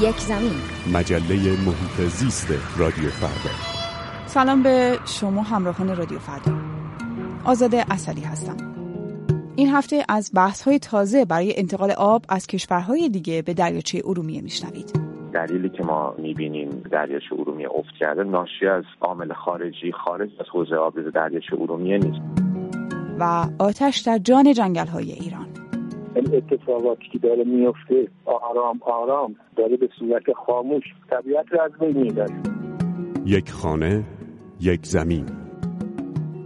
[0.00, 0.52] یک زمین.
[0.92, 1.34] مجله
[1.66, 3.54] محیط زیست رادیو فردا.
[4.26, 6.52] سلام به شما همراهان رادیو فردا.
[7.44, 8.56] آزاده اصلی هستم.
[9.56, 14.42] این هفته از بحث های تازه برای انتقال آب از کشورهای دیگه به دریاچه ارومیه
[14.42, 15.00] میشنوید.
[15.34, 20.76] دلیلی که ما می‌بینیم دریاچه ارومیه افت کرده ناشی از عامل خارجی خارج از حوزه
[20.76, 22.20] آبریز دریاچه ارومیه نیست.
[23.18, 25.55] و آتش در جان جنگل های ایران.
[26.16, 32.02] این اتفاقاتی که داره میفته آرام آرام داره به صورت خاموش طبیعت رو از بین
[32.02, 32.42] می‌بره
[33.26, 34.04] یک خانه
[34.60, 35.26] یک زمین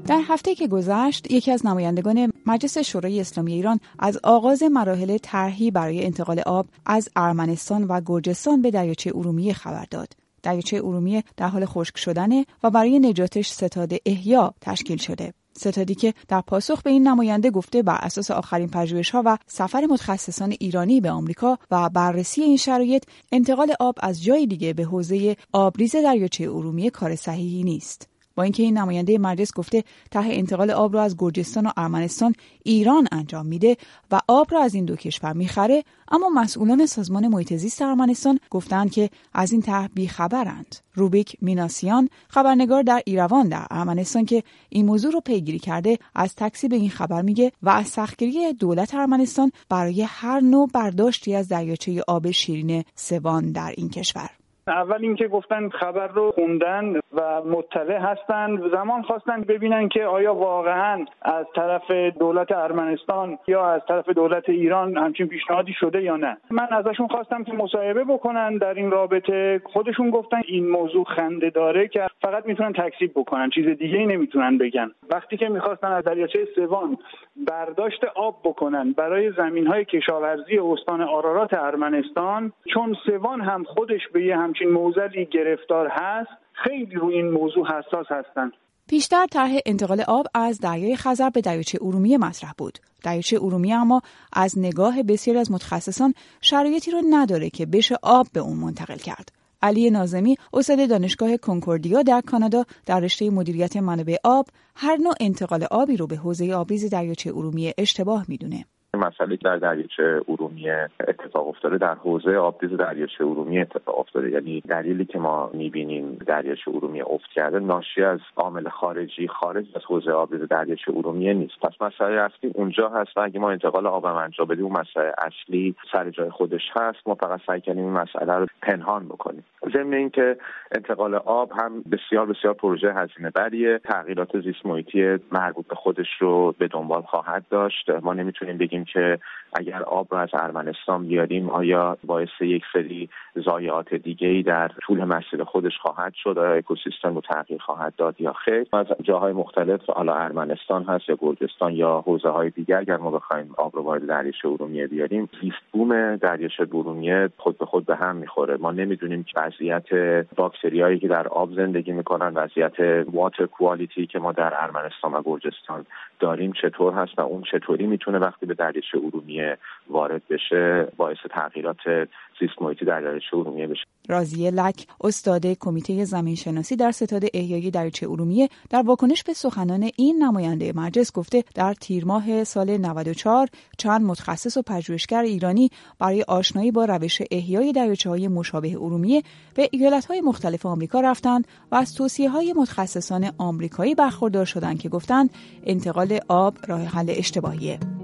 [0.09, 5.71] در هفته که گذشت یکی از نمایندگان مجلس شورای اسلامی ایران از آغاز مراحل طرحی
[5.71, 10.09] برای انتقال آب از ارمنستان و گرجستان به دریاچه ارومیه خبر داد.
[10.43, 15.33] دریاچه ارومیه در حال خشک شدنه و برای نجاتش ستاد احیا تشکیل شده.
[15.57, 19.87] ستادی که در پاسخ به این نماینده گفته بر اساس آخرین پژوهش ها و سفر
[19.91, 25.37] متخصصان ایرانی به آمریکا و بررسی این شرایط انتقال آب از جای دیگه به حوزه
[25.53, 28.10] آبریز دریاچه ارومیه کار صحیحی نیست.
[28.35, 33.09] با اینکه این نماینده مجلس گفته ته انتقال آب را از گرجستان و ارمنستان ایران
[33.13, 33.77] انجام میده
[34.11, 38.91] و آب را از این دو کشور می‌خره اما مسئولان سازمان محیط زیست ارمنستان گفتند
[38.91, 40.77] که از این طرح بیخبرند.
[40.95, 46.73] روبیک میناسیان خبرنگار در ایروان در ارمنستان که این موضوع رو پیگیری کرده از تکسیب
[46.73, 52.31] این خبر میگه و از سختگیری دولت ارمنستان برای هر نوع برداشتی از دریاچه آب
[52.31, 54.31] شیرین سوان در این کشور.
[54.67, 61.07] اول اینکه گفتن خبر رو خوندن و مطلع هستند زمان خواستن ببینن که آیا واقعا
[61.23, 66.37] از طرف دولت ارمنستان یا از طرف دولت ایران همچین پیشنهادی شده یا نه.
[66.51, 69.63] من ازشون خواستم که مصاحبه بکنن در این رابطه.
[69.65, 74.59] خودشون گفتن این موضوع خنده داره که فقط می‌تونن تکذیب بکنن چیز دیگه ای نمی‌تونن
[74.59, 76.99] بگن وقتی که می‌خواستن از دریاچه سوان
[77.37, 84.25] برداشت آب بکنن برای زمین های کشاورزی استان آرارات ارمنستان چون سوان هم خودش به
[84.25, 88.53] یه همچین موزلی گرفتار هست خیلی روی این موضوع حساس هستند
[88.89, 92.79] پیشتر طرح انتقال آب از دریای خزر به دریاچه ارومیه مطرح بود.
[93.05, 94.01] دریاچه ارومیه اما
[94.33, 99.40] از نگاه بسیاری از متخصصان شرایطی رو نداره که بشه آب به اون منتقل کرد.
[99.63, 105.65] علی نازمی استاد دانشگاه کنکوردیا در کانادا در رشته مدیریت منابع آب هر نوع انتقال
[105.71, 108.65] آبی رو به حوزه آبریز دریاچه ارومیه اشتباه می‌دونه.
[108.97, 111.79] مسئله در دریاچه ارومیه اتفاق افتاده.
[111.79, 114.31] در حوزه آبریز دریاچه ارومیه اتفاق افتاده.
[114.31, 119.83] یعنی دلیلی که ما می‌بینیم دریاچه ارومیه افت کرده ناشی از عامل خارجی خارج از
[119.85, 121.61] حوزه آبریز دریاچه ارومیه نیست.
[121.63, 125.75] پس مسئله اصلی اونجا هست و اگه ما انتقال آبم انجام بدیم اون مسئله اصلی
[125.93, 126.99] سر جای خودش هست.
[127.07, 129.45] ما فقط سعی کنیم این مسئله رو پنهان بکنیم.
[129.73, 130.37] ضمن اینکه
[130.73, 133.79] انتقال آب هم بسیار بسیار پروژه هزینه بریه.
[133.79, 137.91] تغییرات زیست محیطی مربوط به خودش رو به دنبال خواهد داشت.
[138.03, 139.19] ما نمی‌تونیم بگیم که
[139.53, 143.09] اگر آب رو از ارمنستان بیاریم آیا باعث یک سری
[143.39, 148.21] ضایعات دیگه ای در طول مسیر خودش خواهد شد؟ آیا اکوسیستم رو تغییر خواهد داد
[148.21, 152.97] یا خیر؟ از جاهای مختلف حالا ارمنستان هست یا گرجستان یا حوزه های دیگر اگر
[152.97, 157.87] ما بخوایم آب رو وارد دریاچه ارومیه بیاریم زیست بوم دریاچه ارومیه خود به خود
[157.87, 158.57] به هم می‌خوره.
[158.57, 159.95] ما نمی‌دونیم وضعیت
[160.37, 165.87] باکتریایی که در آب زندگی می‌کنن وضعیت واتر کوالیتی که ما در ارمنستان و گرجستان
[166.21, 169.59] داریم چطور هست و اون چطوری می‌تونه وقتی به دریاچه ارومیه
[169.91, 172.09] وارد بشه باعث تغییرات
[172.41, 173.85] زیست محیطی در دریاچه ارومیه بشه.
[174.09, 179.91] رازیه لک استاد کمیته زمین شناسی در ستاد احیای دریاچه ارومیه در واکنش به سخنان
[179.97, 183.49] این نماینده مجلس گفته در تیر ماه سال 94
[183.79, 189.23] چند متخصص و پژوهشگر ایرانی برای آشنایی با روش احیای دریاچه های مشابه ارومیه
[189.55, 194.89] به ایالت های مختلف آمریکا رفتند و از توصیه های متخصصان آمریکایی برخوردار شدند که
[194.89, 195.31] گفتند
[195.65, 198.00] انتقال آب راه حل اشتباهیه.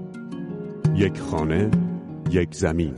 [0.97, 1.71] یک خانه
[2.31, 2.95] یک زمین.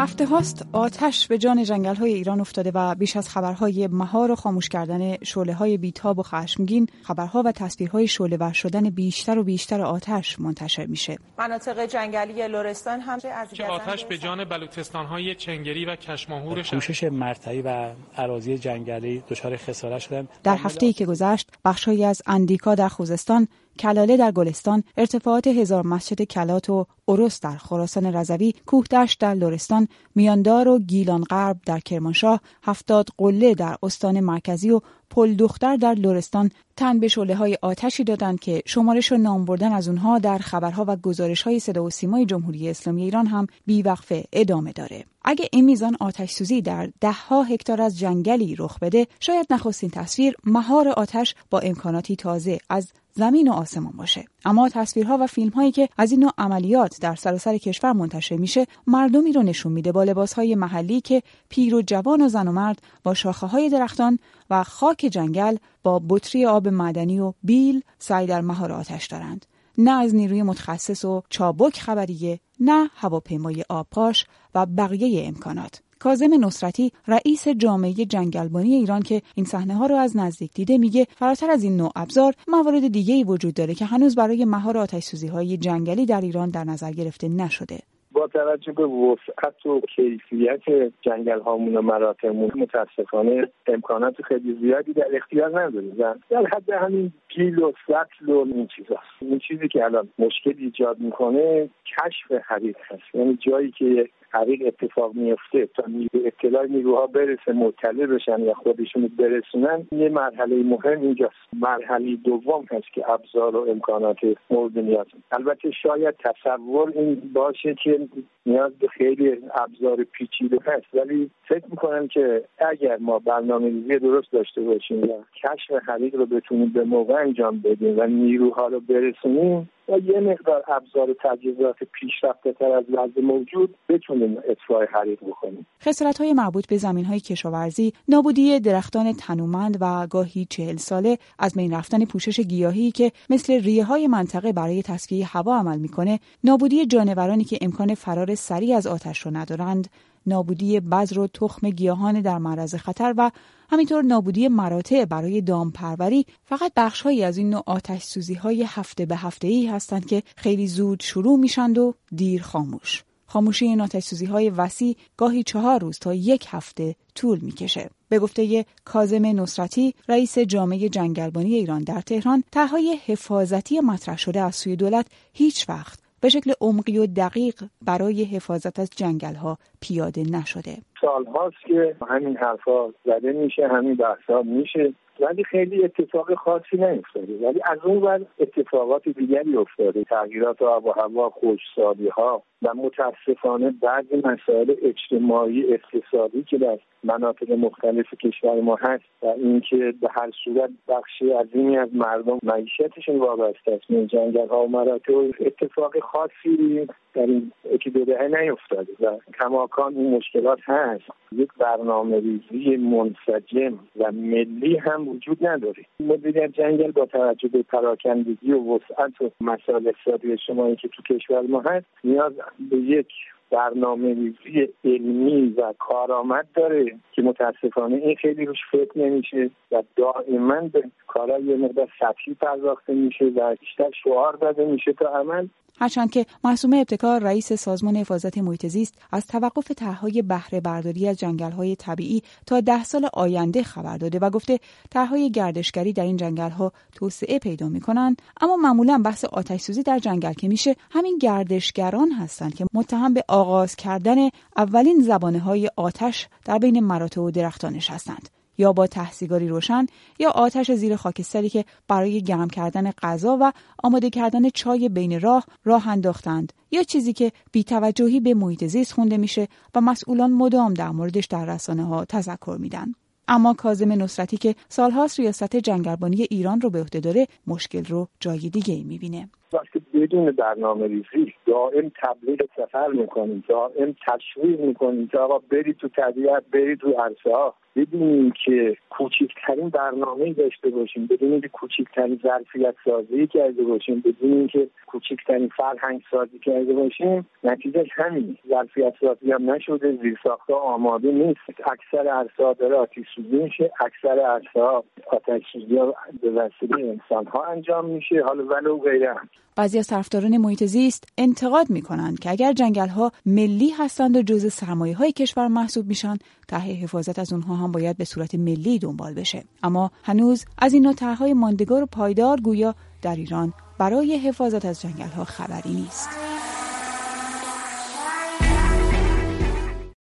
[0.00, 4.34] هفته هاست آتش به جان جنگل های ایران افتاده و بیش از خبرهای مهار و
[4.34, 9.44] خاموش کردن شعله های بیتاب و خشمگین خبرها و تصویرهای شعله ور شدن بیشتر و
[9.44, 11.18] بیشتر آتش منتشر میشه.
[11.38, 17.04] مناطق جنگلی لرستان هم از که آتش به جان بلوچستان های چنگری و کشماهور کوشش
[17.04, 20.28] مرتعی و اراضی جنگلی دچار خسارت شدن.
[20.42, 23.48] در هفته ای که گذشت بخشهایی از اندیکا در خوزستان
[23.78, 29.88] کلاله در گلستان، ارتفاعات هزار مسجد کلات و اروس در خراسان رضوی، کوهدشت در لرستان،
[30.14, 34.80] میاندار و گیلان غرب در کرمانشاه، هفتاد قله در استان مرکزی و
[35.10, 39.72] پل دختر در لرستان تن به شعله های آتشی دادند که شمارش و نام بردن
[39.72, 44.24] از اونها در خبرها و گزارش های صدا و سیمای جمهوری اسلامی ایران هم بیوقفه
[44.32, 45.04] ادامه داره.
[45.24, 50.36] اگه این میزان آتش سوزی در دهها هکتار از جنگلی رخ بده شاید نخستین تصویر
[50.44, 54.24] مهار آتش با امکاناتی تازه از زمین و آسمان باشه.
[54.44, 58.66] اما تصویرها و فیلم هایی که از این نوع عملیات در سراسر کشور منتشر میشه
[58.86, 62.52] مردمی رو نشون میده با لباس های محلی که پیر و جوان و زن و
[62.52, 64.18] مرد با شاخه های درختان
[64.50, 69.46] و خاک جنگل با بطری آب معدنی و بیل سعی در مهار آتش دارند.
[69.78, 75.82] نه از نیروی متخصص و چابک خبریه نه هواپیمای آبپاش و بقیه امکانات.
[76.00, 81.06] کازم نصرتی رئیس جامعه جنگلبانی ایران که این صحنه ها رو از نزدیک دیده میگه
[81.10, 85.02] فراتر از این نوع ابزار موارد دیگه ای وجود داره که هنوز برای مهار آتش
[85.02, 87.78] سوزی های جنگلی در ایران در نظر گرفته نشده.
[88.12, 90.60] با توجه به وسعت و کیفیت
[91.02, 95.94] جنگل هامون و مراتعمون متاسفانه امکانات خیلی زیادی در اختیار نداریم.
[96.30, 99.16] در حد همین گیل و سطل و این چیزاست.
[99.20, 103.14] این چیزی که الان مشکل ایجاد می‌کنه کشف حریق هست.
[103.14, 105.84] یعنی جایی که حریق اتفاق میفته تا
[106.24, 111.34] اطلاع نیروها برسه مطلع بشن یا خودشون برسونن یه مرحله مهم اینجاست.
[111.52, 114.16] مرحله دوم هست که ابزار و امکانات
[114.50, 115.06] مورد نیاز.
[115.32, 118.08] البته شاید تصور این باشه که
[118.46, 124.32] نیاز به خیلی ابزار پیچیده هست ولی فکر می‌کنم که اگر ما برنامه ریزی درست
[124.32, 125.08] داشته باشیم و
[125.44, 130.64] کشف حریق رو بتونیم به موقع انجام بدیم و نیروها رو برسونیم و یه مقدار
[130.68, 135.66] ابزار تجهیزات پیشرفته تر از وضع موجود بتونیم اطفاء حریق بکنیم.
[135.82, 141.54] خسارت های مربوط به زمین های کشاورزی نابودی درختان تنومند و گاهی چهل ساله از
[141.54, 146.86] بین رفتن پوشش گیاهی که مثل ریه های منطقه برای تصفیه هوا عمل می‌کنه نابودی
[146.86, 149.88] جانورانی که امکان فرار سریع از آتش رو ندارند.
[150.28, 153.30] نابودی بذر و تخم گیاهان در معرض خطر و
[153.70, 159.16] همینطور نابودی مراتع برای دامپروری فقط بخشهایی از این نوع آتش سوزی های هفته به
[159.16, 163.04] هفته ای هستند که خیلی زود شروع میشند و دیر خاموش.
[163.26, 167.90] خاموشی این آتش سوزی های وسیع گاهی چهار روز تا یک هفته طول می‌کشه.
[168.08, 174.56] به گفته کازم نصرتی رئیس جامعه جنگلبانی ایران در تهران طرحهای حفاظتی مطرح شده از
[174.56, 177.54] سوی دولت هیچ وقت به شکل عمقی و دقیق
[177.86, 180.76] برای حفاظت از جنگل ها پیاده نشده.
[181.00, 184.94] سال هاست که همین حرفا زده میشه همین بحثا میشه.
[185.20, 187.48] ولی خیلی اتفاق خاصی نیفتاده.
[187.48, 190.04] ولی از اون ور اتفاقات دیگری افتاده.
[190.04, 197.52] تغییرات آب و هوا خوشسالی ها و متاسفانه بعضی مسائل اجتماعی اقتصادی که در مناطق
[197.52, 203.72] مختلف کشور ما هست و اینکه به هر صورت بخشی عظیمی از مردم معیشتشون وابسته
[203.72, 203.84] است.
[203.88, 209.94] به جنگل ها و مراتع اتفاق خاصی در این یکی دو دهه نیفتاده و کماکان
[209.96, 211.04] این مشکلات هست.
[211.32, 215.84] یک برنامه ریزی منسجم و ملی هم وجود نداره.
[216.00, 221.40] مدیریت جنگل با توجه به پراکندگی و وسعت و مسائل اقتصادی اجتماعی که تو کشور
[221.40, 222.32] ما هست نیاز
[222.70, 223.08] به یک
[223.50, 230.60] برنامه ریزی علمی و کارآمد داره که متاسفانه این خیلی روش فکر نمیشه و دائما
[230.60, 235.46] به کارهای یه مقدار سطحی پرداخته میشه و بیشتر شعار داده میشه تا عمل.
[235.80, 241.16] هرچند که معصومه ابتکار رئیس سازمان حفاظت محیط زیست از توقف طرحهای بهره برداری از
[241.16, 246.72] جنگل‌های طبیعی تا ده سال آینده خبر داده و گفته طرحهای گردشگری در این جنگل‌ها
[246.92, 252.54] توسعه پیدا می‌کنند اما معمولا بحث آتش سوزی در جنگل که میشه همین گردشگران هستند
[252.54, 258.37] که متهم به آغاز کردن اولین زبانه های آتش در بین مراتع و درختانش هستند.
[258.58, 259.86] یا با تحصیگاری روشن
[260.18, 263.52] یا آتش زیر خاکستری که برای گرم کردن غذا و
[263.84, 266.52] آماده کردن چای بین راه راه انداختند.
[266.70, 271.44] یا چیزی که بیتوجهی به محیط زیست خونده میشه و مسئولان مدام در موردش در
[271.44, 272.94] رسانه ها تذکر میدن.
[273.28, 278.50] اما کازم نصرتی که سالهاست ریاست جنگلبانی ایران رو به عهده داره مشکل رو جای
[278.50, 279.28] دیگه می‌بینه.
[279.52, 285.88] وقتی بدون برنامه ریزی دائم تبلیغ سفر می‌کنیم دائم تشویق می‌کنیم که آقا برید تو
[285.88, 287.54] طبیعت برید تو عرصه ها.
[287.76, 294.68] بدونیم که کوچکترین برنامه داشته باشیم بدونیم که کوچکترین ظرفیت سازی کرده باشیم بدونیم که
[294.86, 297.26] کوچکترین فرهنگ سازی کرده باشیم.
[297.44, 301.40] نتیجه همین ظرفیت سازی هم نشده زیرساختها آماده نیست.
[301.48, 305.78] اکثر عرصه داره آتیش سوزی میشه اکثر عرصه ها آتش سوزی
[306.22, 309.16] به وسیله انسان ها انجام میشه حالا ولو غیره
[309.58, 314.22] بعضی از طرفداران محیط زیست انتقاد می کنند که اگر جنگل ها ملی هستند و
[314.22, 316.16] جزء سرمایه های کشور محسوب میشن
[316.48, 320.82] طرح حفاظت از اونها هم باید به صورت ملی دنبال بشه اما هنوز از این
[320.82, 326.08] نوع طرحهای ماندگار و پایدار گویا در ایران برای حفاظت از جنگل ها خبری نیست.